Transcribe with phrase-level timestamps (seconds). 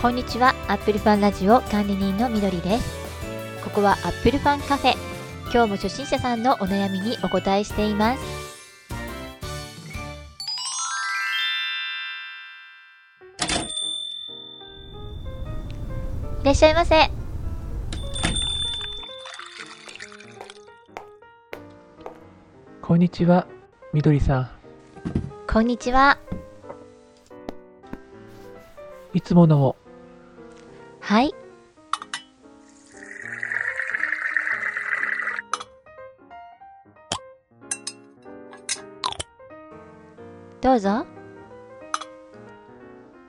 [0.00, 0.54] こんにちは。
[0.66, 2.98] アップルファンラジオ管理人のみどりです。
[3.62, 4.94] ここはアップルファンカフェ。
[5.52, 8.22] 今日も初心者さんのお悩みにお答えしています。
[16.40, 17.10] いらっしゃいませ。
[22.80, 23.46] こんにちは、
[23.92, 24.50] みどりさん。
[25.46, 26.16] こんにちは。
[29.12, 29.76] いつものを。
[31.00, 31.34] はい
[40.60, 41.06] どうぞ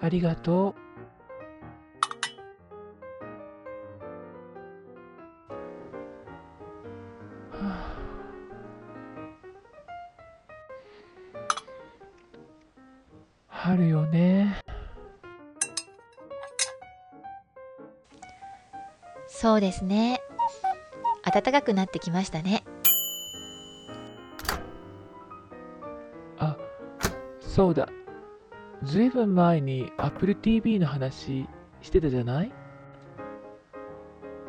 [0.00, 0.74] ありがと
[7.52, 7.56] う。
[7.56, 7.98] はあ
[13.48, 14.67] 春よね。
[19.40, 20.20] そうですね
[21.24, 22.64] 暖かくなってきましたね
[26.38, 26.56] あ、
[27.40, 27.88] そうだ。
[28.84, 31.46] ずいぶん前に Apple TV の話
[31.82, 32.52] してたじゃない？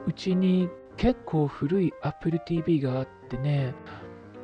[0.08, 3.74] うちに結構古い Apple TV があってね、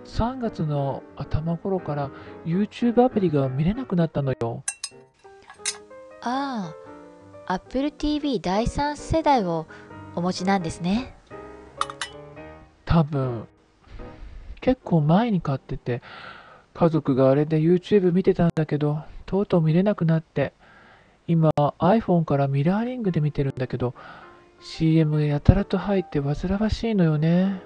[0.06, 2.10] 3月の頭頃から
[2.46, 4.64] YouTube アプリが見れなくなったのよ。
[6.22, 6.74] あ
[7.48, 9.68] あ Apple TV 第3世代を
[10.16, 11.14] お持ちなんですね。
[12.86, 13.48] 多分
[14.62, 16.02] 結構前に買ってて
[16.74, 20.54] 家族があれで YouTube 見てたんだけどとうとう見れなくなって
[21.28, 23.94] 今 iPhone からミラーリングで見てるんだけど
[24.62, 27.62] CM がやたらと入って煩わしいのよね。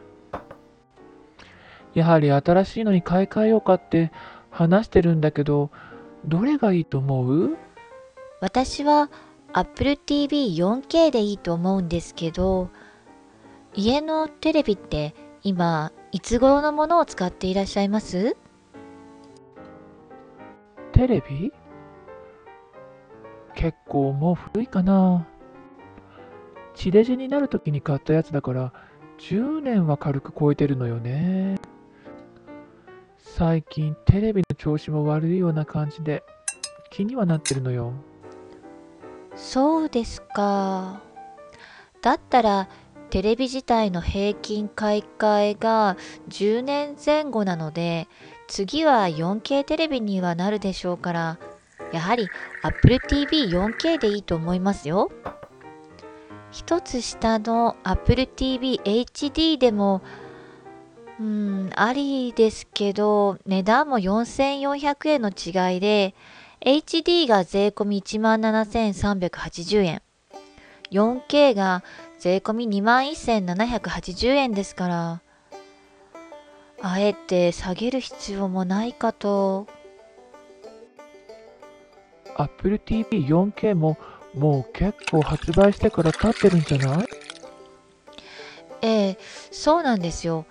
[1.94, 4.12] やはり新しいのに買い替えようかって
[4.52, 5.70] 話してるんだけど
[6.26, 7.58] どれがいいと思う？
[8.42, 9.10] 私は
[9.54, 12.70] Apple TV 4K でいいと思うんですけど
[13.74, 18.36] 家のテレビって今いつ頃のものを使っていらっしゃいます？
[20.92, 21.52] テレビ？
[23.56, 25.28] 結構もう古いかな。
[26.74, 28.74] 地デジになるときに買ったやつだから
[29.20, 31.60] 10年は軽く超えてるのよね。
[33.18, 36.24] 最近テレビの調子も悪いような感じで
[36.90, 37.94] 気にはなってるのよ。
[39.42, 41.02] そうですか。
[42.02, 42.70] だったら
[43.10, 45.98] テレビ自体の平均買い替えが
[46.30, 48.08] 10年前後なので
[48.48, 51.40] 次は 4K テレビにはなるでしょうから
[51.92, 52.28] やはり
[52.62, 55.10] Apple TV4K でいいと思いますよ。
[56.52, 60.02] 一つ下の Apple TV HD でも
[61.20, 66.16] うんありですけど値段も4400円の違いで
[66.62, 70.02] HD が税込み17,380円。
[70.92, 71.84] 4K が
[72.18, 75.22] 税込み21,780円ですから。
[76.82, 79.68] あえて下げる必要もないかと。
[82.36, 83.98] Apple TV4K も
[84.34, 87.08] もう結構発売してから経ってるんじゃない？
[88.82, 89.18] ええ
[89.52, 90.46] そうなんですよ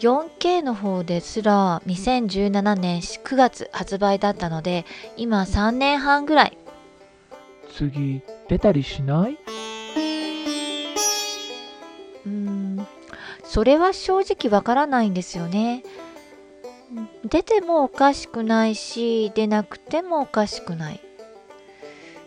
[0.00, 4.84] 4K の方ですら2017年9月発売だったので
[5.16, 6.56] 今3年半ぐらい。
[7.72, 9.38] 次出たりしない？
[12.26, 12.86] うーん。
[13.44, 15.82] それは正直わからないんですよね。
[17.24, 21.00] 出てもおかしくないし出なくてもおかしくない。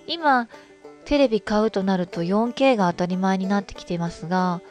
[0.08, 0.50] 今
[1.06, 4.62] テレビ買うとなると 4K が当たり前になってきていますが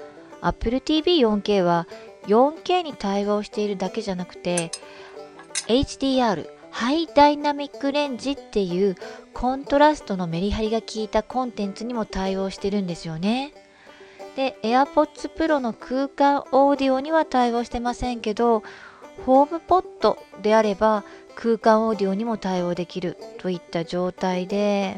[0.43, 1.87] Apple TV4K は
[2.31, 4.71] 4K に対応しているだけじゃなくて
[5.67, 8.97] HDR ハイダイナミックレンジっていう
[9.35, 13.53] コントラストのメリハリが効いたコンテンツにも対応してるんですよね。
[14.37, 18.63] で AirPods Pro の空間オーディオには対応してませんけど
[19.27, 24.97] ホームポットであれば空間オーディオにも対応できるといった状態で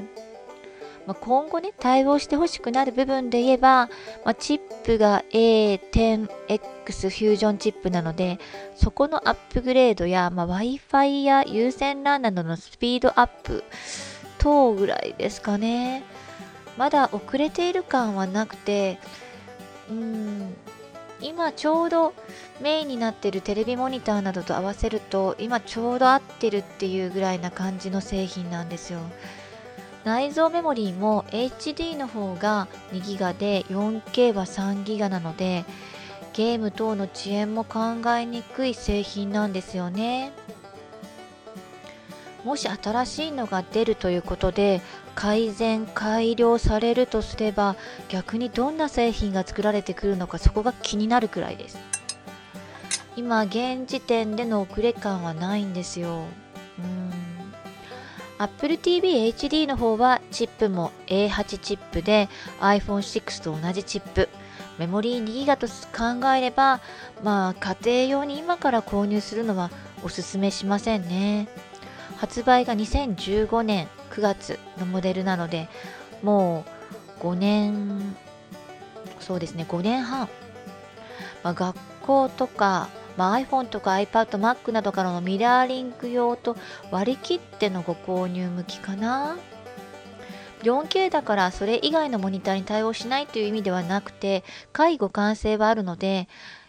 [1.06, 3.86] まあ、今後ね、対応してほしくなる部分で言えば、
[4.24, 8.38] まあ、チップが A10X フュージョンチップなので、
[8.76, 13.64] そこのアップグレードや、まあ、Wi-Fi や有線 LAN などのスピードアップ
[14.38, 16.04] 等ぐらいですかね。
[16.76, 18.98] まだ遅れている感はなくて、
[19.90, 20.54] うん、
[21.20, 22.14] 今ちょうど
[22.60, 29.00] メインになってるテレビモニターなどと合わせると、今ちょうど合ってるっていうぐらいな感じの製品なんですよ。
[30.04, 35.64] 内蔵メモリーも HD の方が2ギガで 4K は3ギガなので
[36.32, 37.80] ゲーム等の遅延も考
[38.16, 40.32] えにくい製品なんですよね。
[42.44, 44.80] もし新しいのが出るということで
[45.14, 47.76] 改善改良されるとすれば
[48.08, 51.78] 逆にどんな製品が作られてくるのかそこが気になるくらいです。
[53.14, 56.24] 今現時点での遅れ感はないんですよ。
[56.78, 57.11] うん。
[58.38, 62.28] Apple TV HD の方はチップも A8 チップで
[62.60, 64.28] iPhone6 と同じチップ。
[64.78, 66.80] メモリー 2GB と考えれば
[67.22, 69.70] まあ家庭用に今から購入するのは
[70.02, 71.48] おすすめしませんね。
[72.16, 75.68] 発売が2015年9月のモデルなので
[76.22, 76.64] も
[77.20, 78.14] う5年
[79.18, 80.28] そうですね5年半、
[81.42, 86.56] まあ、学校とかまあ、iPhone とか iPad、Mac などからのミラーリング用と
[86.90, 89.36] 割り切ってのご購入向きかな。
[90.62, 96.28] 4K だからそれ以外のモニターに対応しないという意味ではなくて介護完成はあるので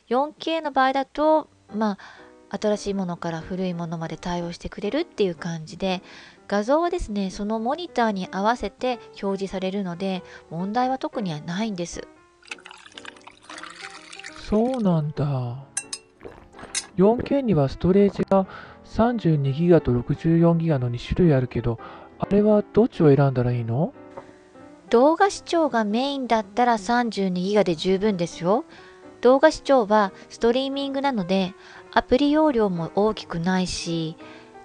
[0.10, 1.98] 4K の場合だとま
[2.50, 6.02] あ新しいものから古いものまで対応してくれるっていう感じで
[6.48, 12.08] 画像はですねそのモニターに合わせて表示されるので問題は特にはないんです。
[14.50, 15.73] そうなんだ。
[16.98, 18.48] 4K にはストレージが
[18.86, 21.80] 32GB と 64GB の2種類あるけど、
[22.20, 23.94] あれはどっちを選んだらいいの？
[24.90, 28.64] 動画視聴がメインだったら 32GB で十分ですよ。
[29.22, 31.54] 動画視聴はストリーミングなので
[31.94, 34.18] アプリ容量も大きくないし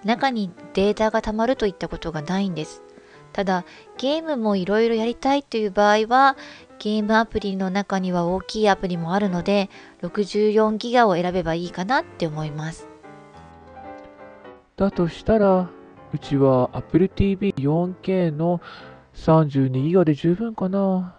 [0.03, 2.83] 中にデータが溜まるといったことがないんです。
[3.33, 3.65] ただ
[3.97, 6.35] ゲームもいろいろやりたいという場合は
[6.79, 9.69] ゲームアプリの中には大きいアプリもあるので
[10.01, 12.87] 64ギガを選べばいいかなって思います。
[14.77, 15.69] だとしたら
[16.13, 18.61] うちは Apple TV 4K の
[19.13, 21.15] 32ギガで十分かな。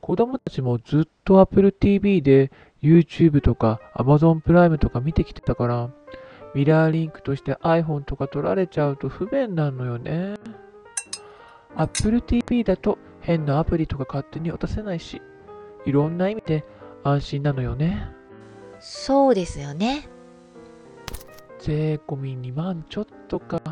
[0.00, 5.90] 子供たちもずっと Apple TV で YouTube とか Amazon プライムとか見てきてたから
[6.54, 10.34] ミラーリンクとして iPhone とか取られちゃうと不便なのよね。
[11.78, 15.22] Apple TV だと変なアプリとか勝手に渡せないし、
[15.86, 16.64] いろんな意味で
[17.04, 18.08] 安心なのよね。
[18.80, 20.08] そうですよね。
[21.60, 23.62] 税込み2万ちょっとか。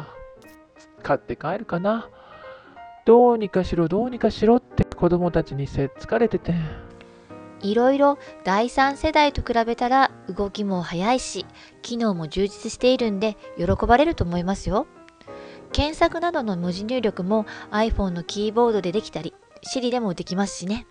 [1.03, 2.09] 買って帰るかな。
[3.05, 6.55] どうにかしろどうにかしろって子供たちにせっつかれてて。
[7.61, 11.45] いろいろ第3世代と比べたら動きも速いし、
[11.83, 14.87] 機能も充実しているんで喜ばれると思いますよ。
[15.73, 20.87] 検索などの文字入力も iPhone のキーボードでできたり、Siri でもできますしね。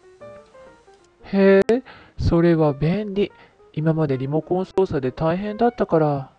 [1.23, 1.83] へえ、
[2.19, 3.31] それは便利。
[3.73, 6.31] 今までリモコン操作で大変だったから。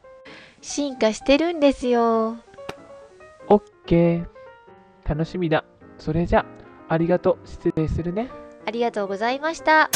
[0.63, 2.37] 進化してるんですよ。
[3.49, 4.27] オッケー。
[5.09, 5.65] 楽しみだ。
[5.99, 6.47] それじゃ、
[6.89, 7.47] ありがとう。
[7.47, 8.31] 失礼するね。
[8.65, 9.91] ありがとうございました。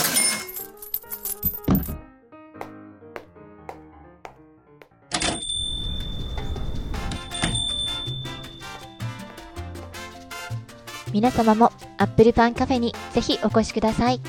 [11.13, 14.21] 皆様もアップルパンカフェにぜひお越しください。